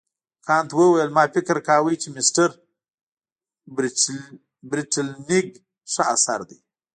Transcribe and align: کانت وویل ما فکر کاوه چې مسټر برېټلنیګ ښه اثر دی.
کانت 0.47 0.69
وویل 0.75 1.09
ما 1.15 1.23
فکر 1.35 1.57
کاوه 1.67 1.93
چې 2.01 2.07
مسټر 2.15 2.49
برېټلنیګ 4.69 5.47
ښه 5.91 6.03
اثر 6.15 6.39
دی. 6.49 6.57